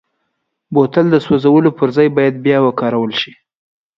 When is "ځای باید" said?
1.95-2.35